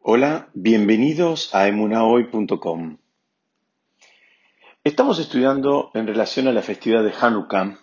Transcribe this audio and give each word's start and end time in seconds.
Hola, 0.00 0.48
bienvenidos 0.54 1.52
a 1.54 1.66
emunahoy.com. 1.66 2.98
Estamos 4.84 5.18
estudiando 5.18 5.90
en 5.92 6.06
relación 6.06 6.46
a 6.46 6.52
la 6.52 6.62
festividad 6.62 7.02
de 7.02 7.12
Hanukkah, 7.20 7.78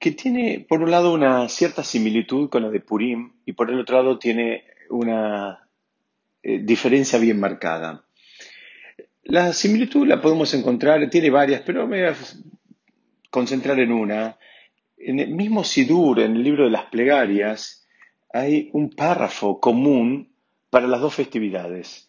que 0.00 0.10
tiene 0.10 0.66
por 0.68 0.82
un 0.82 0.90
lado 0.90 1.14
una 1.14 1.48
cierta 1.48 1.84
similitud 1.84 2.50
con 2.50 2.64
la 2.64 2.70
de 2.70 2.80
Purim 2.80 3.34
y 3.46 3.52
por 3.52 3.70
el 3.70 3.78
otro 3.78 3.98
lado 3.98 4.18
tiene 4.18 4.64
una 4.90 5.68
eh, 6.42 6.58
diferencia 6.58 7.20
bien 7.20 7.38
marcada. 7.38 8.04
La 9.22 9.52
similitud 9.52 10.06
la 10.08 10.20
podemos 10.20 10.52
encontrar, 10.54 11.08
tiene 11.08 11.30
varias, 11.30 11.62
pero 11.62 11.86
me 11.86 12.00
voy 12.02 12.10
a 12.10 12.16
concentrar 13.30 13.78
en 13.78 13.92
una. 13.92 14.36
En 14.98 15.20
el 15.20 15.30
mismo 15.30 15.62
Sidur, 15.62 16.18
en 16.18 16.34
el 16.34 16.42
libro 16.42 16.64
de 16.64 16.70
las 16.70 16.86
plegarias, 16.86 17.86
hay 18.32 18.70
un 18.72 18.90
párrafo 18.90 19.60
común 19.60 20.33
para 20.74 20.88
las 20.88 21.00
dos 21.00 21.14
festividades. 21.14 22.08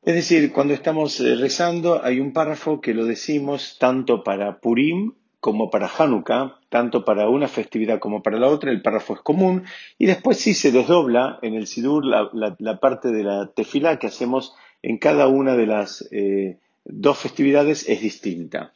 Es 0.00 0.14
decir, 0.14 0.52
cuando 0.52 0.72
estamos 0.72 1.20
eh, 1.20 1.36
rezando 1.36 2.02
hay 2.02 2.18
un 2.18 2.32
párrafo 2.32 2.80
que 2.80 2.94
lo 2.94 3.04
decimos 3.04 3.76
tanto 3.78 4.24
para 4.24 4.58
Purim 4.58 5.12
como 5.38 5.68
para 5.68 5.90
Hanukkah, 5.98 6.60
tanto 6.70 7.04
para 7.04 7.28
una 7.28 7.46
festividad 7.46 7.98
como 7.98 8.22
para 8.22 8.38
la 8.38 8.48
otra, 8.48 8.70
el 8.70 8.80
párrafo 8.80 9.12
es 9.12 9.20
común, 9.20 9.64
y 9.98 10.06
después 10.06 10.38
sí 10.38 10.54
se 10.54 10.72
desdobla 10.72 11.38
en 11.42 11.52
el 11.52 11.66
Sidur 11.66 12.06
la, 12.06 12.80
parte 12.80 13.12
de 13.12 13.22
la 13.22 13.52
tefilá 13.54 13.98
que 13.98 14.06
hacemos 14.06 14.54
en 14.80 14.96
cada 14.96 15.28
una 15.28 15.54
de 15.54 15.66
las 15.66 16.08
eh, 16.10 16.60
dos 16.86 17.18
festividades 17.18 17.86
es 17.86 18.00
distinta. 18.00 18.72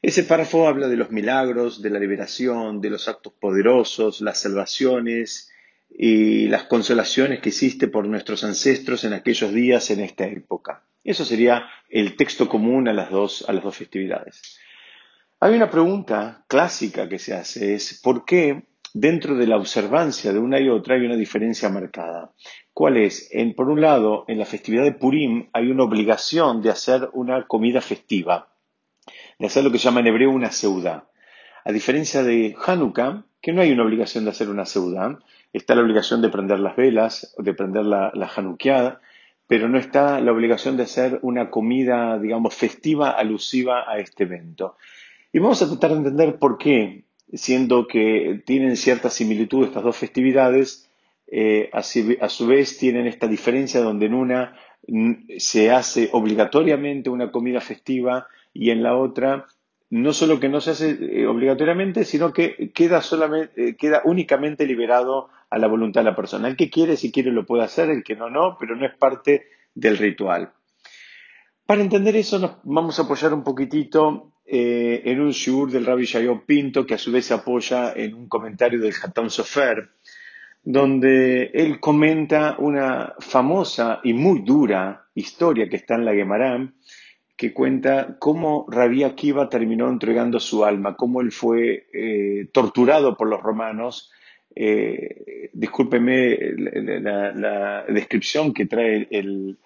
Ese 0.00 0.22
párrafo 0.22 0.68
habla 0.68 0.88
de 0.88 0.96
los 0.96 1.10
milagros, 1.10 1.82
de 1.82 1.90
la 1.90 1.98
liberación, 1.98 2.80
de 2.80 2.88
los 2.88 3.08
actos 3.08 3.34
poderosos, 3.34 4.22
las 4.22 4.40
salvaciones, 4.40 5.50
y 5.90 6.48
las 6.48 6.64
consolaciones 6.64 7.40
que 7.40 7.48
hiciste 7.48 7.88
por 7.88 8.06
nuestros 8.06 8.44
ancestros 8.44 9.04
en 9.04 9.12
aquellos 9.12 9.52
días, 9.52 9.90
en 9.90 10.00
esta 10.00 10.26
época. 10.26 10.84
Eso 11.04 11.24
sería 11.24 11.68
el 11.88 12.16
texto 12.16 12.48
común 12.48 12.88
a 12.88 12.92
las 12.92 13.10
dos, 13.10 13.44
a 13.48 13.52
las 13.52 13.64
dos 13.64 13.76
festividades. 13.76 14.58
Hay 15.40 15.54
una 15.54 15.70
pregunta 15.70 16.44
clásica 16.48 17.08
que 17.08 17.18
se 17.18 17.34
hace, 17.34 17.74
es 17.74 18.00
¿por 18.02 18.24
qué 18.24 18.64
dentro 18.92 19.36
de 19.36 19.46
la 19.46 19.56
observancia 19.56 20.32
de 20.32 20.38
una 20.38 20.60
y 20.60 20.68
otra 20.68 20.96
hay 20.96 21.02
una 21.02 21.16
diferencia 21.16 21.68
marcada? 21.68 22.32
¿Cuál 22.72 22.96
es? 22.96 23.28
En, 23.32 23.54
por 23.54 23.68
un 23.68 23.80
lado, 23.80 24.24
en 24.28 24.38
la 24.38 24.44
festividad 24.44 24.84
de 24.84 24.92
Purim 24.92 25.48
hay 25.52 25.70
una 25.70 25.84
obligación 25.84 26.60
de 26.62 26.70
hacer 26.70 27.08
una 27.12 27.46
comida 27.46 27.80
festiva, 27.80 28.48
de 29.38 29.46
hacer 29.46 29.64
lo 29.64 29.70
que 29.70 29.78
llama 29.78 30.00
en 30.00 30.08
hebreo 30.08 30.30
una 30.30 30.50
seudá. 30.50 31.08
A 31.64 31.72
diferencia 31.72 32.22
de 32.22 32.56
Hanukkah, 32.66 33.24
que 33.40 33.52
no 33.52 33.62
hay 33.62 33.72
una 33.72 33.84
obligación 33.84 34.24
de 34.24 34.30
hacer 34.30 34.48
una 34.48 34.66
seudá, 34.66 35.18
está 35.52 35.74
la 35.74 35.82
obligación 35.82 36.22
de 36.22 36.28
prender 36.28 36.60
las 36.60 36.76
velas, 36.76 37.34
de 37.38 37.54
prender 37.54 37.84
la, 37.84 38.10
la 38.14 38.98
pero 39.46 39.68
no 39.68 39.78
está 39.78 40.20
la 40.20 40.32
obligación 40.32 40.76
de 40.76 40.82
hacer 40.82 41.18
una 41.22 41.50
comida, 41.50 42.18
digamos, 42.18 42.54
festiva, 42.54 43.10
alusiva 43.10 43.90
a 43.90 43.98
este 43.98 44.24
evento. 44.24 44.76
Y 45.32 45.38
vamos 45.38 45.62
a 45.62 45.68
tratar 45.68 45.92
de 45.92 45.96
entender 45.96 46.38
por 46.38 46.58
qué, 46.58 47.04
siendo 47.32 47.86
que 47.86 48.42
tienen 48.44 48.76
cierta 48.76 49.08
similitud 49.08 49.64
estas 49.64 49.82
dos 49.82 49.96
festividades, 49.96 50.90
eh, 51.26 51.70
a 51.72 52.28
su 52.28 52.46
vez 52.46 52.78
tienen 52.78 53.06
esta 53.06 53.26
diferencia 53.26 53.80
donde 53.80 54.06
en 54.06 54.14
una 54.14 54.56
se 55.38 55.70
hace 55.70 56.08
obligatoriamente 56.12 57.10
una 57.10 57.30
comida 57.30 57.60
festiva 57.60 58.26
y 58.54 58.70
en 58.70 58.82
la 58.82 58.96
otra 58.96 59.46
no 59.90 60.12
solo 60.12 60.38
que 60.38 60.48
no 60.48 60.60
se 60.60 60.72
hace 60.72 60.98
eh, 61.00 61.26
obligatoriamente, 61.26 62.04
sino 62.04 62.32
que 62.32 62.70
queda, 62.74 63.00
solamente, 63.00 63.70
eh, 63.70 63.76
queda 63.76 64.02
únicamente 64.04 64.66
liberado 64.66 65.28
a 65.48 65.58
la 65.58 65.66
voluntad 65.66 66.02
de 66.02 66.10
la 66.10 66.16
persona. 66.16 66.48
El 66.48 66.56
que 66.56 66.70
quiere, 66.70 66.96
si 66.96 67.10
quiere, 67.10 67.30
lo 67.30 67.46
puede 67.46 67.64
hacer, 67.64 67.88
el 67.90 68.04
que 68.04 68.14
no, 68.14 68.28
no, 68.28 68.56
pero 68.58 68.76
no 68.76 68.86
es 68.86 68.94
parte 68.96 69.46
del 69.74 69.96
ritual. 69.96 70.52
Para 71.64 71.82
entender 71.82 72.16
eso, 72.16 72.38
nos 72.38 72.52
vamos 72.64 72.98
a 72.98 73.02
apoyar 73.02 73.32
un 73.32 73.44
poquitito 73.44 74.32
eh, 74.44 75.02
en 75.04 75.20
un 75.20 75.30
shiur 75.30 75.70
del 75.70 75.86
Rabbi 75.86 76.04
Shayo 76.04 76.44
Pinto, 76.44 76.86
que 76.86 76.94
a 76.94 76.98
su 76.98 77.12
vez 77.12 77.26
se 77.26 77.34
apoya 77.34 77.92
en 77.94 78.14
un 78.14 78.28
comentario 78.28 78.80
del 78.80 78.94
Hatán 79.02 79.30
Sofer, 79.30 79.90
donde 80.62 81.50
él 81.54 81.80
comenta 81.80 82.56
una 82.58 83.14
famosa 83.20 84.00
y 84.02 84.12
muy 84.12 84.40
dura 84.40 85.06
historia 85.14 85.68
que 85.68 85.76
está 85.76 85.94
en 85.94 86.04
la 86.04 86.14
Gemara, 86.14 86.72
que 87.38 87.54
cuenta 87.54 88.16
cómo 88.18 88.66
Rabí 88.68 89.04
Akiva 89.04 89.48
terminó 89.48 89.88
entregando 89.88 90.40
su 90.40 90.64
alma, 90.64 90.96
cómo 90.96 91.20
él 91.20 91.30
fue 91.30 91.86
eh, 91.92 92.48
torturado 92.52 93.16
por 93.16 93.28
los 93.28 93.40
romanos. 93.40 94.10
Eh, 94.56 95.50
discúlpeme, 95.52 96.36
la, 96.36 97.84
descripción 97.88 98.52
que 98.52 98.66
trae 98.66 99.06
el, 99.12 99.56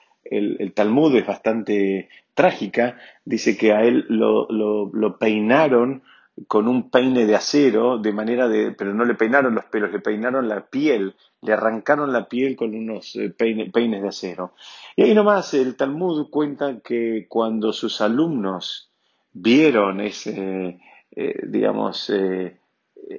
Talmud 0.74 1.16
es 1.16 1.26
bastante 1.26 2.10
trágica. 2.34 2.98
Dice 3.24 3.56
que 3.56 3.72
a 3.72 3.82
él 3.82 4.04
lo 4.10 5.18
peinaron 5.18 6.02
con 6.46 6.68
un 6.68 6.90
peine 6.90 7.26
de 7.26 7.34
acero, 7.34 7.98
de 7.98 8.12
manera 8.12 8.48
de, 8.48 8.72
pero 8.72 8.94
no 8.94 9.04
le 9.04 9.14
peinaron 9.14 9.54
los 9.54 9.64
pelos, 9.66 9.92
le 9.92 10.00
peinaron 10.00 10.48
la 10.48 10.66
piel, 10.66 11.14
le 11.42 11.52
arrancaron 11.52 12.12
la 12.12 12.28
piel 12.28 12.56
con 12.56 12.74
unos 12.74 13.16
eh, 13.16 13.30
peines 13.30 14.02
de 14.02 14.08
acero. 14.08 14.54
Y 14.96 15.02
ahí 15.02 15.14
nomás 15.14 15.52
el 15.54 15.76
Talmud 15.76 16.30
cuenta 16.30 16.80
que 16.80 17.26
cuando 17.28 17.72
sus 17.72 18.00
alumnos 18.00 18.90
vieron 19.32 20.00
ese, 20.00 20.78
eh, 21.10 21.40
digamos, 21.46 22.10
eh, 22.10 22.58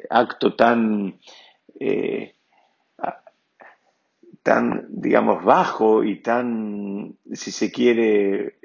acto 0.10 0.56
tan, 0.56 1.20
tan, 4.42 4.88
digamos, 4.90 5.44
bajo 5.44 6.04
y 6.04 6.22
tan, 6.22 7.18
si 7.34 7.52
se 7.52 7.72
quiere, 7.72 8.56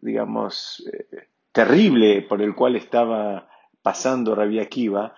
digamos, 0.00 0.84
terrible 1.52 2.22
por 2.22 2.42
el 2.42 2.54
cual 2.54 2.76
estaba 2.76 3.48
pasando 3.82 4.34
Rabia 4.34 4.62
Akiva, 4.62 5.14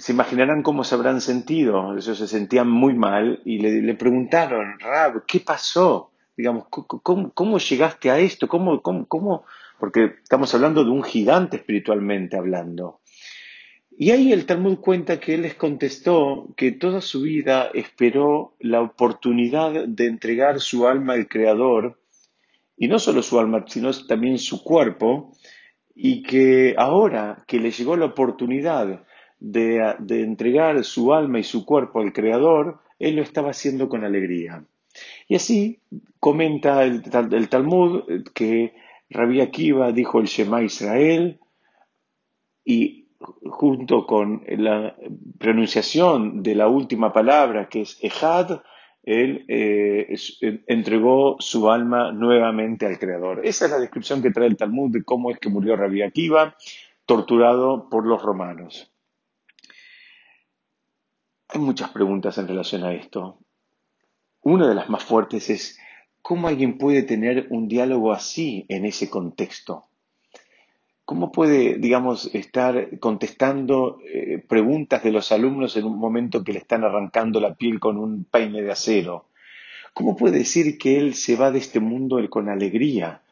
se 0.00 0.12
imaginarán 0.12 0.62
cómo 0.62 0.82
se 0.82 0.94
habrán 0.94 1.20
sentido. 1.20 1.96
Ellos 1.96 2.16
se 2.16 2.26
sentían 2.26 2.68
muy 2.68 2.94
mal 2.94 3.40
y 3.44 3.58
le, 3.58 3.94
preguntaron, 3.94 4.80
Rab, 4.80 5.24
¿qué 5.26 5.40
pasó? 5.40 6.10
Digamos, 6.36 6.64
¿cómo, 6.70 7.58
llegaste 7.58 8.10
a 8.10 8.18
esto? 8.18 8.48
¿Cómo, 8.48 8.80
cómo, 8.80 9.44
Porque 9.78 10.14
estamos 10.22 10.54
hablando 10.54 10.84
de 10.84 10.90
un 10.90 11.02
gigante 11.02 11.58
espiritualmente 11.58 12.38
hablando. 12.38 13.00
Y 13.90 14.12
ahí 14.12 14.32
el 14.32 14.46
Talmud 14.46 14.78
cuenta 14.78 15.20
que 15.20 15.34
él 15.34 15.42
les 15.42 15.54
contestó 15.54 16.48
que 16.56 16.72
toda 16.72 17.02
su 17.02 17.20
vida 17.20 17.70
esperó 17.74 18.56
la 18.58 18.80
oportunidad 18.80 19.86
de 19.86 20.06
entregar 20.06 20.60
su 20.60 20.88
alma 20.88 21.12
al 21.12 21.28
Creador, 21.28 22.00
y 22.78 22.88
no 22.88 22.98
solo 22.98 23.22
su 23.22 23.38
alma, 23.38 23.66
sino 23.68 23.90
también 24.08 24.38
su 24.38 24.64
cuerpo, 24.64 25.36
y 25.94 26.22
que 26.22 26.74
ahora 26.78 27.44
que 27.46 27.60
le 27.60 27.70
llegó 27.70 27.94
la 27.98 28.06
oportunidad 28.06 29.04
de, 29.40 29.96
entregar 30.08 30.84
su 30.84 31.12
alma 31.12 31.38
y 31.40 31.44
su 31.44 31.64
cuerpo 31.64 32.00
al 32.00 32.12
Creador, 32.12 32.78
él 32.98 33.16
lo 33.16 33.22
estaba 33.22 33.50
haciendo 33.50 33.88
con 33.88 34.04
alegría. 34.04 34.64
Y 35.28 35.36
así 35.36 35.80
comenta 36.18 36.84
el, 36.84 37.02
Talmud 37.48 38.02
que 38.34 38.74
Rabbi 39.08 39.40
Akiva 39.40 39.92
dijo 39.92 40.20
el 40.20 40.26
Shema 40.26 40.62
Israel 40.62 41.40
y 42.64 43.08
junto 43.18 44.06
con 44.06 44.42
la 44.46 44.96
pronunciación 45.38 46.42
de 46.42 46.54
la 46.54 46.68
última 46.68 47.12
palabra 47.12 47.68
que 47.68 47.82
es 47.82 47.98
Ejad, 48.02 48.60
él 49.02 49.44
eh, 49.48 50.14
entregó 50.66 51.36
su 51.38 51.70
alma 51.70 52.12
nuevamente 52.12 52.86
al 52.86 52.98
Creador. 52.98 53.40
Esa 53.44 53.64
es 53.64 53.70
la 53.70 53.78
descripción 53.78 54.22
que 54.22 54.30
trae 54.30 54.46
el 54.46 54.56
Talmud 54.56 54.90
de 54.90 55.04
cómo 55.04 55.30
es 55.30 55.38
que 55.38 55.48
murió 55.48 55.76
Rabbi 55.76 56.02
Akiva, 56.02 56.54
torturado 57.06 57.88
por 57.88 58.06
los 58.06 58.22
romanos. 58.22 58.89
Hay 61.52 61.60
muchas 61.60 61.90
preguntas 61.90 62.38
en 62.38 62.46
relación 62.46 62.84
a 62.84 62.92
esto. 62.92 63.38
Una 64.42 64.68
de 64.68 64.74
las 64.74 64.88
más 64.88 65.02
fuertes 65.02 65.50
es, 65.50 65.78
¿cómo 66.22 66.46
alguien 66.46 66.78
puede 66.78 67.02
tener 67.02 67.48
un 67.50 67.66
diálogo 67.66 68.12
así 68.12 68.66
en 68.68 68.84
ese 68.84 69.10
contexto? 69.10 69.86
¿Cómo 71.04 71.32
puede, 71.32 71.78
digamos, 71.78 72.32
estar 72.36 73.00
contestando 73.00 73.98
eh, 74.04 74.38
preguntas 74.38 75.02
de 75.02 75.10
los 75.10 75.32
alumnos 75.32 75.76
en 75.76 75.86
un 75.86 75.98
momento 75.98 76.44
que 76.44 76.52
le 76.52 76.60
están 76.60 76.84
arrancando 76.84 77.40
la 77.40 77.54
piel 77.56 77.80
con 77.80 77.98
un 77.98 78.22
peine 78.22 78.62
de 78.62 78.70
acero? 78.70 79.26
¿Cómo 79.92 80.16
puede 80.16 80.38
decir 80.38 80.78
que 80.78 80.98
él 80.98 81.14
se 81.14 81.34
va 81.34 81.50
de 81.50 81.58
este 81.58 81.80
mundo 81.80 82.20
con 82.30 82.48
alegría? 82.48 83.22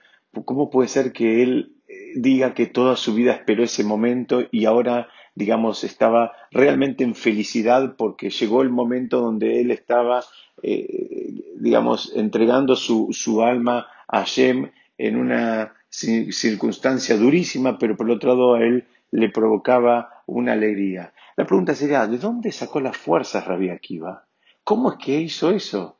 ¿Cómo 0.44 0.70
puede 0.70 0.88
ser 0.88 1.12
que 1.12 1.44
él 1.44 1.76
eh, 1.86 2.14
diga 2.16 2.52
que 2.52 2.66
toda 2.66 2.96
su 2.96 3.14
vida 3.14 3.32
esperó 3.32 3.62
ese 3.62 3.84
momento 3.84 4.42
y 4.50 4.64
ahora, 4.64 5.08
digamos, 5.38 5.84
estaba 5.84 6.32
realmente 6.50 7.04
en 7.04 7.14
felicidad 7.14 7.94
porque 7.96 8.28
llegó 8.28 8.62
el 8.62 8.70
momento 8.70 9.20
donde 9.20 9.60
él 9.60 9.70
estaba, 9.70 10.24
eh, 10.62 11.32
digamos, 11.56 12.12
entregando 12.16 12.74
su, 12.74 13.08
su 13.12 13.42
alma 13.42 13.86
a 14.08 14.18
Hashem 14.18 14.70
en 14.98 15.16
una 15.16 15.74
circunstancia 15.90 17.16
durísima, 17.16 17.78
pero 17.78 17.96
por 17.96 18.10
otro 18.10 18.30
lado 18.30 18.54
a 18.54 18.62
él 18.62 18.88
le 19.12 19.30
provocaba 19.30 20.22
una 20.26 20.54
alegría. 20.54 21.12
La 21.36 21.46
pregunta 21.46 21.74
sería, 21.76 22.06
¿de 22.08 22.18
dónde 22.18 22.50
sacó 22.50 22.80
las 22.80 22.96
fuerzas 22.96 23.46
Rabbi 23.46 23.70
Akiva? 23.70 24.26
¿Cómo 24.64 24.90
es 24.90 24.98
que 24.98 25.20
hizo 25.20 25.52
eso? 25.52 25.96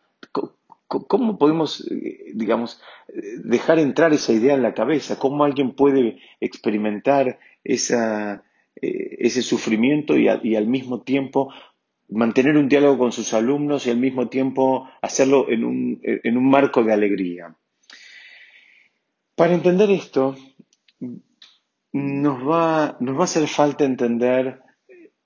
¿Cómo 0.89 1.39
podemos, 1.39 1.89
eh, 1.93 2.33
digamos, 2.35 2.83
dejar 3.45 3.79
entrar 3.79 4.13
esa 4.13 4.33
idea 4.33 4.55
en 4.55 4.63
la 4.63 4.75
cabeza? 4.75 5.17
¿Cómo 5.19 5.45
alguien 5.45 5.77
puede 5.77 6.19
experimentar 6.41 7.39
esa, 7.63 8.43
eh, 8.81 9.17
ese 9.21 9.43
sufrimiento 9.43 10.17
y, 10.17 10.29
al 10.29 10.67
mismo 10.67 11.03
tiempo 11.03 11.53
mantener 12.11 12.57
un 12.57 12.69
diálogo 12.69 12.99
con 12.99 13.13
sus 13.13 13.35
alumnos 13.35 13.87
y 13.87 13.91
al 13.91 13.99
mismo 13.99 14.29
tiempo 14.29 14.89
hacerlo 15.03 15.51
en 15.51 15.65
un, 15.65 16.01
en 16.03 16.37
un 16.37 16.49
marco 16.49 16.83
de 16.83 16.93
alegría? 16.93 17.55
Para 19.35 19.55
entender 19.55 19.91
esto, 19.91 20.37
nos 21.93 22.49
va, 22.49 22.97
nos 23.01 23.17
va 23.17 23.21
a 23.21 23.25
hacer 23.25 23.47
falta 23.47 23.85
entender 23.85 24.61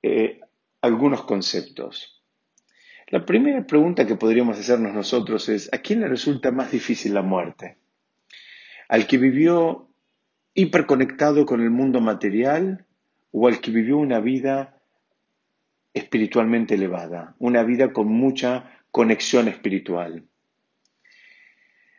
eh, 0.02 0.40
algunos 0.80 1.22
conceptos. 1.24 2.22
La 3.08 3.24
primera 3.24 3.66
pregunta 3.66 4.06
que 4.06 4.16
podríamos 4.16 4.58
hacernos 4.58 4.94
nosotros 4.94 5.48
es, 5.48 5.72
¿a 5.72 5.78
quién 5.78 6.00
le 6.00 6.08
resulta 6.08 6.50
más 6.50 6.72
difícil 6.72 7.14
la 7.14 7.22
muerte? 7.22 7.78
¿Al 8.88 9.06
que 9.06 9.18
vivió 9.18 9.88
hiperconectado 10.54 11.46
con 11.46 11.60
el 11.60 11.70
mundo 11.70 12.00
material 12.00 12.86
o 13.32 13.48
al 13.48 13.60
que 13.60 13.70
vivió 13.70 13.96
una 13.98 14.20
vida 14.20 14.80
espiritualmente 15.92 16.74
elevada, 16.74 17.34
una 17.38 17.64
vida 17.64 17.92
con 17.92 18.08
mucha 18.08 18.78
conexión 18.90 19.48
espiritual? 19.48 20.24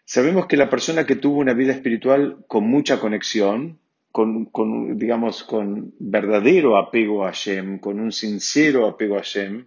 Sabemos 0.05 0.47
que 0.47 0.57
la 0.57 0.69
persona 0.69 1.05
que 1.05 1.15
tuvo 1.15 1.39
una 1.39 1.53
vida 1.53 1.73
espiritual 1.73 2.45
con 2.47 2.65
mucha 2.65 2.99
conexión, 2.99 3.79
con, 4.11 4.97
digamos, 4.97 5.43
con 5.43 5.95
verdadero 5.97 6.77
apego 6.77 7.25
a 7.25 7.29
Hashem, 7.29 7.79
con 7.79 7.99
un 7.99 8.11
sincero 8.11 8.85
apego 8.87 9.15
a 9.15 9.19
Hashem, 9.19 9.65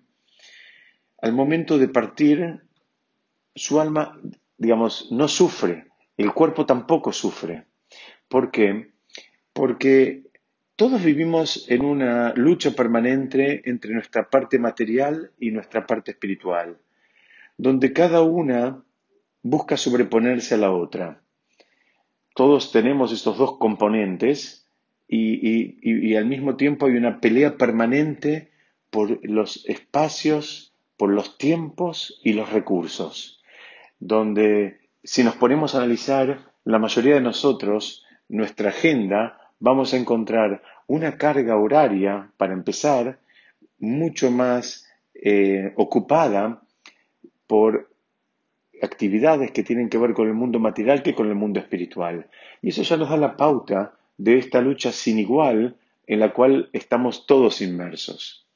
al 1.21 1.33
momento 1.33 1.79
de 1.79 1.89
partir, 1.89 2.61
su 3.55 3.81
alma, 3.81 4.21
digamos, 4.57 5.09
no 5.11 5.27
sufre, 5.27 5.87
el 6.17 6.33
cuerpo 6.33 6.65
tampoco 6.65 7.13
sufre. 7.13 7.65
¿Por 8.29 8.51
qué? 8.51 8.93
Porque 9.53 10.26
todos 10.77 11.03
vivimos 11.03 11.67
en 11.71 11.85
una 11.85 12.33
lucha 12.35 12.73
permanente 12.73 13.69
entre 13.69 13.93
nuestra 13.93 14.29
parte 14.29 14.59
material 14.59 15.33
y 15.41 15.51
nuestra 15.51 15.87
parte 15.87 16.13
espiritual, 16.13 16.79
donde 17.57 17.93
cada 17.93 18.23
una 18.23 18.85
busca 19.43 19.77
sobreponerse 19.77 20.55
a 20.55 20.59
la 20.59 20.73
otra. 20.73 21.23
Todos 22.35 22.73
tenemos 22.73 23.13
estos 23.13 23.39
dos 23.39 23.59
componentes 23.59 24.67
y, 25.09 25.79
y 25.81 26.17
al 26.17 26.27
mismo 26.27 26.57
tiempo 26.57 26.87
hay 26.87 26.97
una 26.97 27.21
pelea 27.21 27.57
permanente 27.57 28.51
por 28.91 29.19
los 29.27 29.65
espacios 29.67 30.77
por 30.97 31.11
los 31.11 31.39
tiempos 31.39 32.21
y 32.25 32.33
los 32.33 32.53
recursos, 32.53 33.43
donde 33.99 34.81
si 35.05 35.23
nos 35.23 35.37
ponemos 35.37 35.75
a 35.75 35.79
analizar, 35.79 36.53
la 36.65 36.79
mayoría 36.79 37.15
de 37.15 37.21
nosotros, 37.21 38.05
nuestra 38.29 38.71
agenda, 38.71 39.46
vamos 39.59 39.93
a 39.93 39.97
encontrar 39.97 40.63
una 40.87 41.17
carga 41.19 41.57
horaria, 41.57 42.31
para 42.37 42.53
empezar, 42.53 43.19
mucho 43.79 44.31
más 44.31 44.87
eh, 45.15 45.73
ocupada 45.77 46.63
por 47.47 47.91
actividades 48.83 49.51
que 49.53 49.63
tienen 49.63 49.89
que 49.89 49.99
ver 49.99 50.13
con 50.13 50.29
el 50.29 50.35
mundo 50.35 50.59
material 50.59 51.03
que 51.03 51.15
con 51.15 51.29
el 51.29 51.35
mundo 51.35 51.61
espiritual. 51.61 52.29
Y 52.63 52.71
eso 52.71 52.83
ya 52.83 52.97
nos 52.97 53.11
da 53.11 53.17
la 53.17 53.37
pauta 53.37 53.97
de 54.19 54.39
esta 54.39 54.61
lucha 54.61 54.93
sin 54.93 55.19
igual 55.19 55.77
en 56.07 56.21
la 56.21 56.33
cual 56.33 56.71
estamos 56.73 57.27
todos 57.27 57.61
inmersos. 57.63 58.47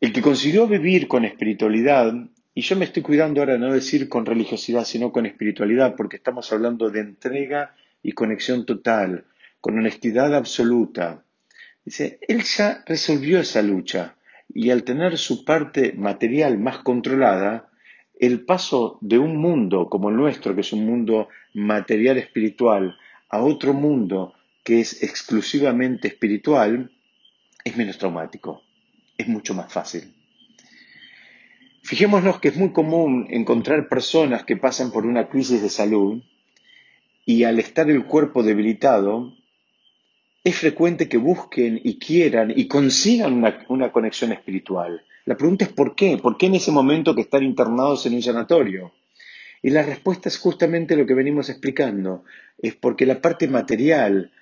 El 0.00 0.12
que 0.12 0.22
consiguió 0.22 0.66
vivir 0.66 1.08
con 1.08 1.24
espiritualidad, 1.24 2.14
y 2.54 2.60
yo 2.62 2.76
me 2.76 2.84
estoy 2.84 3.02
cuidando 3.02 3.40
ahora 3.40 3.54
de 3.54 3.58
no 3.58 3.72
decir 3.72 4.08
con 4.08 4.24
religiosidad, 4.24 4.84
sino 4.84 5.12
con 5.12 5.26
espiritualidad, 5.26 5.96
porque 5.96 6.16
estamos 6.16 6.52
hablando 6.52 6.90
de 6.90 7.00
entrega 7.00 7.74
y 8.02 8.12
conexión 8.12 8.64
total, 8.64 9.24
con 9.60 9.78
honestidad 9.78 10.34
absoluta. 10.34 11.24
Dice, 11.84 12.18
él 12.28 12.42
ya 12.42 12.82
resolvió 12.86 13.40
esa 13.40 13.62
lucha 13.62 14.16
y 14.48 14.70
al 14.70 14.84
tener 14.84 15.18
su 15.18 15.44
parte 15.44 15.92
material 15.92 16.58
más 16.58 16.78
controlada, 16.78 17.70
el 18.18 18.44
paso 18.44 18.98
de 19.00 19.18
un 19.18 19.36
mundo 19.36 19.88
como 19.88 20.10
el 20.10 20.16
nuestro, 20.16 20.54
que 20.54 20.62
es 20.62 20.72
un 20.72 20.84
mundo 20.86 21.28
material 21.54 22.18
espiritual, 22.18 22.96
a 23.28 23.42
otro 23.42 23.74
mundo 23.74 24.34
que 24.64 24.80
es 24.80 25.02
exclusivamente 25.02 26.08
espiritual, 26.08 26.90
es 27.64 27.76
menos 27.76 27.98
traumático 27.98 28.62
es 29.18 29.28
mucho 29.28 29.52
más 29.52 29.70
fácil. 29.70 30.14
Fijémonos 31.82 32.38
que 32.40 32.48
es 32.48 32.56
muy 32.56 32.72
común 32.72 33.26
encontrar 33.30 33.88
personas 33.88 34.44
que 34.44 34.56
pasan 34.56 34.92
por 34.92 35.04
una 35.04 35.28
crisis 35.28 35.60
de 35.60 35.68
salud 35.68 36.22
y 37.26 37.44
al 37.44 37.58
estar 37.58 37.90
el 37.90 38.04
cuerpo 38.06 38.42
debilitado, 38.42 39.34
es 40.48 40.56
frecuente 40.56 41.08
que 41.08 41.18
busquen 41.18 41.80
y 41.82 41.98
quieran 41.98 42.52
y 42.54 42.66
consigan 42.66 43.44
una, 43.68 43.92
conexión 43.92 44.32
espiritual. 44.32 45.04
La 45.24 45.36
pregunta 45.36 45.64
es 45.64 45.72
¿por 45.72 45.94
qué? 45.94 46.18
¿Por 46.18 46.36
qué 46.36 46.46
en 46.46 46.54
ese 46.54 46.72
momento 46.72 47.14
que 47.14 47.22
están 47.22 47.42
internados 47.42 48.06
en 48.06 48.14
un 48.14 48.22
sanatorio? 48.22 48.92
Y 49.62 49.70
la 49.70 49.82
respuesta 49.82 50.28
es 50.28 50.38
justamente 50.38 50.96
lo 50.96 51.06
que 51.06 51.14
venimos 51.14 51.48
explicando. 51.50 52.24
Es 52.58 52.74
porque 52.74 53.06
la 53.06 53.20
parte 53.20 53.48
material, 53.48 54.32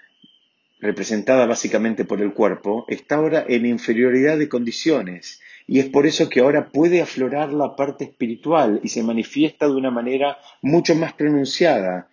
representada 0.81 1.47
básicamente 1.47 2.05
por 2.05 2.21
el 2.21 2.33
cuerpo, 2.33 2.85
está 2.89 3.17
ahora 3.17 3.45
en 3.49 3.67
inferioridad 3.67 4.39
de 4.39 4.49
condiciones 4.49 5.41
y 5.67 5.81
es 5.81 5.87
por 5.87 6.07
eso 6.07 6.29
que 6.29 6.41
ahora 6.41 6.69
puede 6.69 7.03
aflorar 7.03 7.53
la 7.53 7.75
parte 7.75 8.05
espiritual 8.05 8.81
y 8.85 8.89
se 8.89 9.03
manifiesta 9.03 9.67
de 9.67 9.75
una 9.75 9.91
manera 9.91 10.39
mucho 10.63 10.95
más 10.95 11.13
pronunciada 11.15 12.09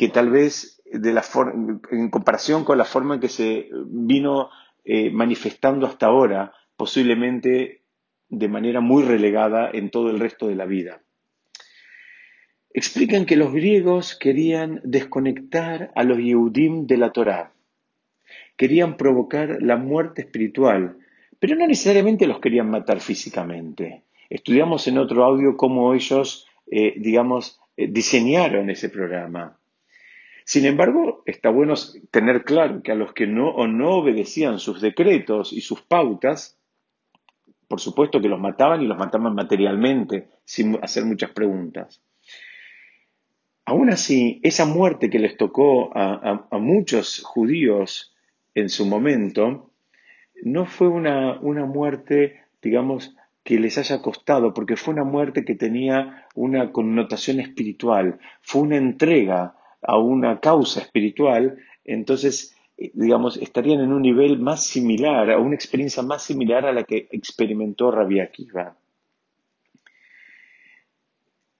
que 0.00 0.08
tal 0.08 0.30
vez 0.30 0.80
en 0.90 2.08
comparación 2.08 2.64
con 2.64 2.78
la 2.78 2.86
forma 2.86 3.16
en 3.16 3.20
que 3.20 3.28
se 3.28 3.68
vino 3.84 4.48
eh, 4.82 5.10
manifestando 5.10 5.86
hasta 5.86 6.06
ahora, 6.06 6.54
posiblemente 6.74 7.82
de 8.30 8.48
manera 8.48 8.80
muy 8.80 9.02
relegada 9.02 9.68
en 9.70 9.90
todo 9.90 10.08
el 10.08 10.18
resto 10.18 10.48
de 10.48 10.54
la 10.54 10.64
vida. 10.64 11.02
Explican 12.72 13.26
que 13.26 13.36
los 13.36 13.52
griegos 13.52 14.16
querían 14.18 14.80
desconectar 14.84 15.92
a 15.94 16.02
los 16.02 16.16
Yehudim 16.16 16.86
de 16.86 16.96
la 16.96 17.12
Torá 17.12 17.52
querían 18.56 18.96
provocar 18.96 19.58
la 19.60 19.76
muerte 19.76 20.22
espiritual, 20.22 20.96
pero 21.38 21.56
no 21.56 21.66
necesariamente 21.66 22.26
los 22.26 22.40
querían 22.40 22.70
matar 22.70 23.00
físicamente. 23.00 24.04
Estudiamos 24.30 24.88
en 24.88 24.96
otro 24.96 25.24
audio 25.24 25.58
cómo 25.58 25.92
ellos, 25.92 26.46
eh, 26.70 26.94
digamos, 26.96 27.60
eh, 27.76 27.86
diseñaron 27.90 28.70
ese 28.70 28.88
programa. 28.88 29.59
Sin 30.50 30.66
embargo, 30.66 31.22
está 31.26 31.48
bueno 31.48 31.74
tener 32.10 32.42
claro 32.42 32.82
que 32.82 32.90
a 32.90 32.96
los 32.96 33.12
que 33.12 33.28
no 33.28 33.50
o 33.50 33.68
no 33.68 33.98
obedecían 33.98 34.58
sus 34.58 34.80
decretos 34.80 35.52
y 35.52 35.60
sus 35.60 35.80
pautas, 35.82 36.58
por 37.68 37.78
supuesto 37.78 38.20
que 38.20 38.28
los 38.28 38.40
mataban 38.40 38.82
y 38.82 38.88
los 38.88 38.98
mataban 38.98 39.32
materialmente, 39.36 40.26
sin 40.44 40.76
hacer 40.82 41.04
muchas 41.04 41.30
preguntas. 41.30 42.02
Aún 43.64 43.90
así, 43.90 44.40
esa 44.42 44.64
muerte 44.66 45.08
que 45.08 45.20
les 45.20 45.36
tocó 45.36 45.96
a 45.96 46.58
muchos 46.58 47.22
judíos 47.22 48.12
en 48.56 48.70
su 48.70 48.86
momento, 48.86 49.70
no 50.42 50.66
fue 50.66 50.88
una, 50.88 51.38
una 51.38 51.64
muerte, 51.64 52.40
digamos, 52.60 53.14
que 53.44 53.60
les 53.60 53.78
haya 53.78 54.02
costado, 54.02 54.52
porque 54.52 54.74
fue 54.74 54.94
una 54.94 55.04
muerte 55.04 55.44
que 55.44 55.54
tenía 55.54 56.26
una 56.34 56.72
connotación 56.72 57.38
espiritual, 57.38 58.18
fue 58.42 58.62
una 58.62 58.78
entrega 58.78 59.54
a 59.82 59.98
una 59.98 60.40
causa 60.40 60.80
espiritual, 60.80 61.58
entonces, 61.84 62.54
eh, 62.76 62.90
digamos, 62.94 63.36
estarían 63.36 63.80
en 63.80 63.92
un 63.92 64.02
nivel 64.02 64.38
más 64.38 64.64
similar, 64.64 65.30
a 65.30 65.38
una 65.38 65.54
experiencia 65.54 66.02
más 66.02 66.22
similar 66.22 66.66
a 66.66 66.72
la 66.72 66.84
que 66.84 67.08
experimentó 67.10 67.90
Rabbi 67.90 68.20
Akiva. 68.20 68.76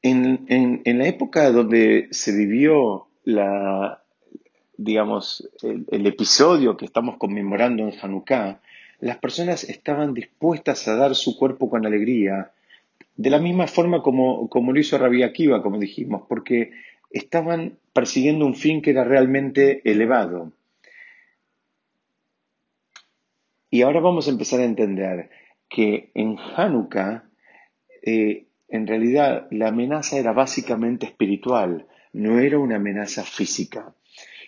En, 0.03 0.47
en, 0.49 0.99
la 0.99 1.07
época 1.07 1.51
donde 1.53 2.09
se 2.11 2.35
vivió 2.35 3.09
la, 3.25 4.03
digamos, 4.79 5.47
el, 5.63 6.07
episodio 6.07 6.79
que 6.79 6.87
estamos 6.87 7.19
conmemorando 7.19 7.83
en 7.83 7.93
Hanukkah, 8.01 8.63
las 9.01 9.19
personas 9.19 9.65
estaban 9.65 10.15
dispuestas 10.15 10.89
a 10.89 10.97
dar 10.97 11.15
su 11.15 11.37
cuerpo 11.37 11.69
con 11.69 11.85
alegría, 11.85 12.53
de 13.17 13.29
la 13.29 13.39
misma 13.39 13.67
forma 13.67 14.03
como, 14.03 14.49
como 14.49 14.73
lo 14.73 14.81
hizo 14.81 14.97
Rabbi 14.97 15.23
Akiva, 15.23 15.63
como 15.63 15.79
dijimos, 15.79 16.23
porque 16.27 16.71
estaban 17.11 17.79
persiguiendo 17.93 18.47
un 18.47 18.55
fin 18.55 18.83
que 18.83 18.91
era 18.91 19.05
realmente 19.05 19.83
elevado. 19.91 20.53
Y 23.69 23.83
ahora 23.83 24.01
vamos 24.01 24.27
a 24.27 24.31
empezar 24.31 24.61
a 24.61 24.65
entender 24.65 25.31
que 25.69 26.11
en 26.15 26.37
Hanukkah, 26.39 27.25
eh, 28.03 28.47
en 28.69 28.87
realidad, 28.87 29.47
la 29.51 29.69
amenaza 29.69 30.19
era 30.19 30.33
básicamente 30.33 31.07
espiritual, 31.07 31.87
no 32.13 32.41
era 32.41 32.59
una 32.59 32.77
amenaza 32.77 33.25
física. 33.25 33.95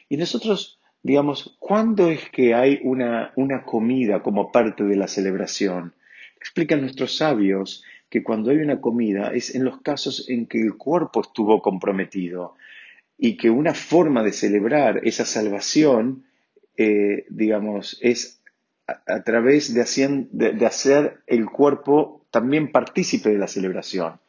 Y 0.08 0.16
nosotros, 0.16 0.80
digamos, 1.02 1.56
¿cuándo 1.60 2.10
es 2.10 2.28
que 2.30 2.54
hay 2.54 2.80
una, 2.82 3.32
una 3.36 3.64
comida 3.64 4.22
como 4.22 4.50
parte 4.50 4.84
de 4.84 4.96
la 4.96 5.06
celebración? 5.06 5.94
Explican 6.36 6.80
nuestros 6.80 7.16
sabios 7.16 7.84
que 8.12 8.22
cuando 8.22 8.50
hay 8.50 8.58
una 8.58 8.78
comida 8.78 9.32
es 9.32 9.54
en 9.54 9.64
los 9.64 9.80
casos 9.80 10.28
en 10.28 10.44
que 10.44 10.60
el 10.60 10.76
cuerpo 10.76 11.22
estuvo 11.22 11.62
comprometido 11.62 12.56
y 13.16 13.38
que 13.38 13.48
una 13.48 13.72
forma 13.72 14.22
de 14.22 14.34
celebrar 14.34 15.00
esa 15.04 15.24
salvación, 15.24 16.24
eh, 16.76 17.24
digamos, 17.30 17.98
es 18.02 18.42
a, 18.86 19.22
través 19.22 19.72
de, 19.72 20.26
de 20.30 20.66
hacer 20.66 21.20
el 21.26 21.46
cuerpo 21.46 22.26
también 22.30 22.70
partícipe 22.70 23.30
de 23.30 23.38
la 23.38 23.48
celebración. 23.48 24.20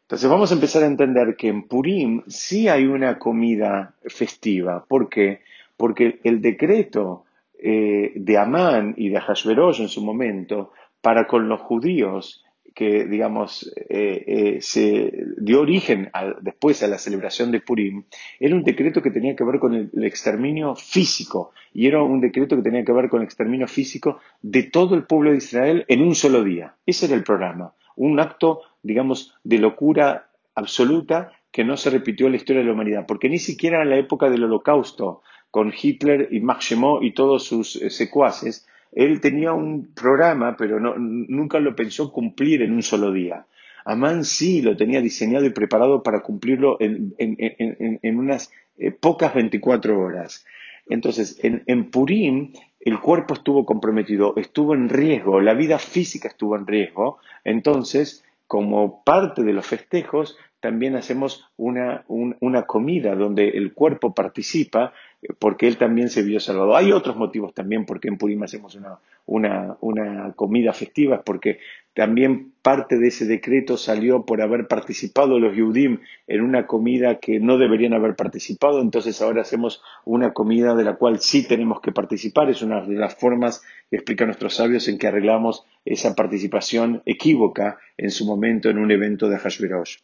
Entonces 0.00 0.30
vamos 0.30 0.50
a 0.50 0.54
empezar 0.54 0.82
a 0.82 0.86
entender 0.86 1.36
que 1.36 1.48
en 1.48 1.68
Purim 1.68 2.22
sí 2.26 2.68
hay 2.68 2.86
una 2.86 3.18
comida 3.18 3.96
festiva. 4.06 4.86
¿Por 4.88 5.10
qué? 5.10 5.42
Porque 5.76 6.20
el 6.24 6.40
decreto 6.40 7.26
eh, 7.58 8.12
de 8.14 8.38
Amán 8.38 8.94
y 8.96 9.10
de 9.10 9.20
Hashverosh 9.20 9.82
en 9.82 9.88
su 9.88 10.02
momento 10.02 10.72
para 11.02 11.26
con 11.26 11.50
los 11.50 11.60
judíos 11.60 12.46
que, 12.74 13.04
digamos, 13.04 13.72
eh, 13.88 14.24
eh, 14.26 14.58
se 14.60 15.12
dio 15.36 15.60
origen 15.60 16.10
después 16.40 16.82
a 16.82 16.88
la 16.88 16.98
celebración 16.98 17.50
de 17.50 17.60
Purim, 17.60 18.04
era 18.38 18.54
un 18.54 18.62
decreto 18.62 19.02
que 19.02 19.10
tenía 19.10 19.36
que 19.36 19.44
ver 19.44 19.58
con 19.58 19.74
el, 19.74 20.04
exterminio 20.04 20.74
físico, 20.74 21.52
y 21.72 21.86
era 21.86 22.02
un 22.02 22.20
decreto 22.20 22.56
que 22.56 22.62
tenía 22.62 22.84
que 22.84 22.92
ver 22.92 23.08
con 23.08 23.20
el 23.20 23.26
exterminio 23.26 23.68
físico 23.68 24.20
de 24.42 24.64
todo 24.64 24.94
el 24.94 25.04
pueblo 25.04 25.30
de 25.30 25.38
Israel 25.38 25.84
en 25.88 26.02
un 26.02 26.14
solo 26.14 26.42
día. 26.42 26.74
Ese 26.86 27.06
era 27.06 27.14
el 27.14 27.24
programa. 27.24 27.74
Un 27.96 28.18
acto, 28.18 28.62
digamos, 28.82 29.34
de 29.44 29.58
locura 29.58 30.30
absoluta 30.54 31.32
que 31.52 31.64
no 31.64 31.76
se 31.76 31.90
repitió 31.90 32.26
en 32.26 32.32
la 32.32 32.36
historia 32.36 32.60
de 32.60 32.66
la 32.66 32.74
humanidad, 32.74 33.06
porque 33.06 33.28
ni 33.28 33.38
siquiera 33.38 33.82
en 33.82 33.90
la 33.90 33.98
época 33.98 34.30
del 34.30 34.44
holocausto, 34.44 35.22
con 35.50 35.72
Hitler 35.76 36.28
y 36.30 36.40
Max 36.40 36.74
y 37.02 37.12
todos 37.12 37.44
sus 37.44 37.76
eh, 37.76 37.90
secuaces, 37.90 38.66
él 38.92 39.20
tenía 39.20 39.52
un 39.52 39.94
programa, 39.94 40.56
pero 40.56 40.80
nunca 40.80 41.60
lo 41.60 41.76
pensó 41.76 42.12
cumplir 42.12 42.62
en 42.62 42.72
un 42.72 42.82
solo 42.82 43.12
día. 43.12 43.46
Amán 43.84 44.24
sí 44.24 44.62
lo 44.62 44.76
tenía 44.76 45.00
diseñado 45.00 45.46
y 45.46 45.50
preparado 45.50 46.02
para 46.02 46.20
cumplirlo 46.20 46.76
en, 46.80 48.18
unas 48.18 48.52
eh, 48.78 48.90
pocas 48.90 49.34
24 49.34 49.98
horas. 49.98 50.44
Entonces, 50.88 51.38
en, 51.42 51.62
en 51.66 51.90
Purim 51.90 52.52
el 52.80 52.98
cuerpo 52.98 53.34
estuvo 53.34 53.66
comprometido, 53.66 54.34
estuvo 54.36 54.74
en 54.74 54.88
riesgo, 54.88 55.40
la 55.40 55.54
vida 55.54 55.78
física 55.78 56.28
estuvo 56.28 56.56
en 56.56 56.66
riesgo. 56.66 57.18
Entonces, 57.44 58.24
como 58.46 59.04
parte 59.04 59.44
de 59.44 59.52
los 59.52 59.66
festejos, 59.66 60.36
también 60.60 60.96
hacemos 60.96 61.48
una, 61.56 62.04
una 62.08 62.62
comida 62.62 63.14
donde 63.14 63.48
el 63.50 63.72
cuerpo 63.72 64.14
participa 64.14 64.92
porque 65.38 65.68
él 65.68 65.76
también 65.76 66.08
se 66.08 66.22
vio 66.22 66.40
salvado. 66.40 66.76
Hay 66.76 66.92
otros 66.92 67.16
motivos 67.16 67.52
también 67.52 67.84
por 67.84 68.00
qué 68.00 68.08
en 68.08 68.16
Purim 68.16 68.42
hacemos 68.42 68.78
una, 69.26 69.76
una, 69.80 70.32
comida 70.34 70.72
festiva, 70.72 71.16
es 71.16 71.22
porque 71.24 71.58
también 71.92 72.52
parte 72.62 72.98
de 72.98 73.08
ese 73.08 73.26
decreto 73.26 73.76
salió 73.76 74.24
por 74.24 74.40
haber 74.40 74.66
participado 74.66 75.38
los 75.38 75.54
Yudim 75.54 75.98
en 76.26 76.40
una 76.40 76.66
comida 76.66 77.18
que 77.18 77.38
no 77.38 77.58
deberían 77.58 77.92
haber 77.92 78.16
participado, 78.16 78.80
entonces 78.80 79.20
ahora 79.20 79.42
hacemos 79.42 79.82
una 80.04 80.32
comida 80.32 80.74
de 80.74 80.84
la 80.84 80.96
cual 80.96 81.20
sí 81.20 81.46
tenemos 81.46 81.80
que 81.80 81.92
participar, 81.92 82.48
es 82.48 82.62
una 82.62 82.80
de 82.80 82.94
las 82.94 83.14
formas 83.14 83.62
que 83.90 83.96
explican 83.96 84.28
nuestros 84.28 84.54
sabios 84.54 84.88
en 84.88 84.98
que 84.98 85.08
arreglamos 85.08 85.66
esa 85.84 86.14
participación 86.14 87.02
equívoca 87.04 87.78
en 87.98 88.10
su 88.10 88.24
momento 88.24 88.70
en 88.70 88.78
un 88.78 88.90
evento 88.90 89.28
de 89.28 89.38
Hashverosh. 89.38 89.98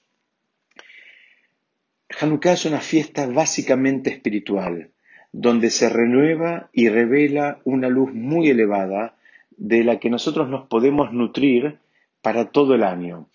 Hanukkah 2.21 2.53
es 2.53 2.65
una 2.67 2.81
fiesta 2.81 3.27
básicamente 3.27 4.11
espiritual 4.11 4.91
donde 5.39 5.69
se 5.69 5.91
renueva 5.91 6.71
y 6.73 6.89
revela 6.89 7.59
una 7.65 7.91
luz 7.91 8.15
muy 8.15 8.49
elevada 8.49 9.17
de 9.59 9.85
la 9.85 9.99
que 9.99 10.09
nosotros 10.09 10.49
nos 10.49 10.67
podemos 10.67 11.13
nutrir 11.13 11.79
para 12.23 12.47
todo 12.47 12.75
el 12.75 12.83
año. 12.83 13.29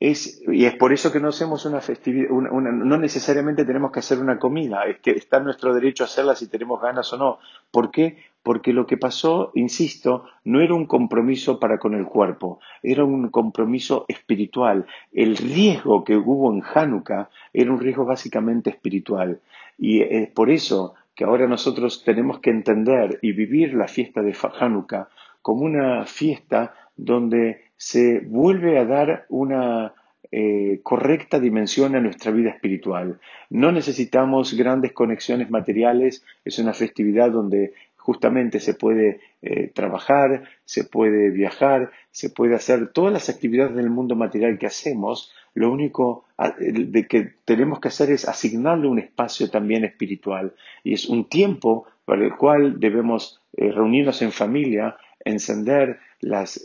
Es, 0.00 0.42
y 0.48 0.64
es 0.64 0.74
por 0.74 0.92
eso 0.92 1.12
que 1.12 1.20
no 1.20 1.28
hacemos 1.28 1.64
una 1.64 1.80
festividad, 1.80 2.28
no 2.30 2.98
necesariamente 2.98 3.64
tenemos 3.64 3.92
que 3.92 4.00
hacer 4.00 4.18
una 4.18 4.40
comida, 4.40 4.82
es 4.86 4.98
que 4.98 5.12
está 5.12 5.38
nuestro 5.38 5.72
derecho 5.72 6.02
a 6.02 6.06
hacerla 6.06 6.34
si 6.34 6.48
tenemos 6.48 6.82
ganas 6.82 7.12
o 7.12 7.16
no. 7.16 7.38
¿Por 7.70 7.92
qué? 7.92 8.16
Porque 8.42 8.72
lo 8.72 8.86
que 8.88 8.96
pasó, 8.96 9.52
insisto, 9.54 10.24
no 10.42 10.60
era 10.60 10.74
un 10.74 10.86
compromiso 10.86 11.60
para 11.60 11.78
con 11.78 11.94
el 11.94 12.06
cuerpo, 12.06 12.58
era 12.82 13.04
un 13.04 13.28
compromiso 13.28 14.04
espiritual. 14.08 14.84
El 15.12 15.36
riesgo 15.36 16.02
que 16.02 16.16
hubo 16.16 16.52
en 16.52 16.62
Hanukkah 16.74 17.30
era 17.52 17.70
un 17.70 17.78
riesgo 17.78 18.04
básicamente 18.04 18.70
espiritual. 18.70 19.40
Y 19.78 20.02
es 20.02 20.28
por 20.30 20.50
eso 20.50 20.94
que 21.16 21.24
ahora 21.24 21.48
nosotros 21.48 22.04
tenemos 22.04 22.40
que 22.40 22.50
entender 22.50 23.18
y 23.22 23.32
vivir 23.32 23.74
la 23.74 23.88
fiesta 23.88 24.22
de 24.22 24.36
Hanukkah 24.60 25.08
como 25.40 25.64
una 25.64 26.04
fiesta 26.04 26.74
donde 26.94 27.62
se 27.76 28.20
vuelve 28.20 28.78
a 28.78 28.84
dar 28.84 29.24
una 29.30 29.94
eh, 30.30 30.80
correcta 30.82 31.40
dimensión 31.40 31.94
a 31.94 32.00
nuestra 32.00 32.32
vida 32.32 32.50
espiritual. 32.50 33.18
No 33.48 33.72
necesitamos 33.72 34.54
grandes 34.54 34.92
conexiones 34.92 35.50
materiales, 35.50 36.24
es 36.44 36.58
una 36.58 36.74
festividad 36.74 37.30
donde 37.30 37.72
justamente 38.06 38.60
se 38.60 38.74
puede 38.74 39.18
eh, 39.42 39.72
trabajar, 39.74 40.44
se 40.64 40.84
puede 40.84 41.30
viajar, 41.30 41.90
se 42.12 42.30
puede 42.30 42.54
hacer 42.54 42.92
todas 42.92 43.12
las 43.12 43.28
actividades 43.28 43.74
del 43.74 43.90
mundo 43.90 44.14
material 44.14 44.58
que 44.58 44.66
hacemos, 44.66 45.32
lo 45.54 45.72
único 45.72 46.24
ah, 46.38 46.54
de 46.56 47.08
que 47.08 47.34
tenemos 47.44 47.80
que 47.80 47.88
hacer 47.88 48.12
es 48.12 48.28
asignarle 48.28 48.86
un 48.86 49.00
espacio 49.00 49.50
también 49.50 49.84
espiritual. 49.84 50.54
Y 50.84 50.92
es 50.92 51.08
un 51.08 51.28
tiempo 51.28 51.86
para 52.04 52.24
el 52.24 52.36
cual 52.36 52.78
debemos 52.78 53.40
eh, 53.56 53.72
reunirnos 53.72 54.22
en 54.22 54.30
familia, 54.30 54.96
encender 55.24 55.98
las, 56.20 56.64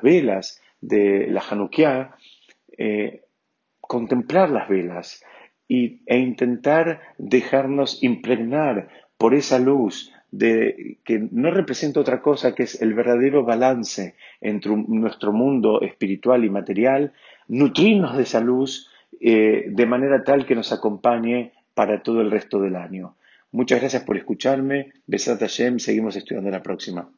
velas 0.00 0.62
de 0.80 1.26
la 1.26 1.42
Hanukkah, 1.50 2.16
eh, 2.78 3.22
contemplar 3.80 4.48
las 4.50 4.68
velas 4.68 5.24
e 5.68 6.18
intentar 6.18 7.00
dejarnos 7.18 8.00
impregnar 8.02 8.88
por 9.16 9.34
esa 9.34 9.58
luz 9.58 10.12
de, 10.32 10.98
que 11.04 11.28
no 11.30 11.50
representa 11.50 12.00
otra 12.00 12.20
cosa 12.20 12.54
que 12.54 12.64
es 12.64 12.80
el 12.82 12.94
verdadero 12.94 13.44
balance 13.44 14.16
entre 14.40 14.74
nuestro 14.74 15.32
mundo 15.32 15.82
espiritual 15.82 16.44
y 16.44 16.50
material, 16.50 17.12
nutrirnos 17.46 18.16
de 18.16 18.22
esa 18.24 18.40
luz 18.40 18.90
eh, 19.20 19.66
de 19.68 19.86
manera 19.86 20.24
tal 20.24 20.46
que 20.46 20.56
nos 20.56 20.72
acompañe 20.72 21.52
para 21.74 22.02
todo 22.02 22.22
el 22.22 22.30
resto 22.30 22.60
del 22.60 22.76
año. 22.76 23.14
Muchas 23.52 23.80
gracias 23.80 24.02
por 24.04 24.16
escucharme. 24.16 24.92
Besat 25.06 25.38
Hashem, 25.38 25.78
seguimos 25.78 26.16
estudiando 26.16 26.50
la 26.50 26.62
próxima. 26.62 27.12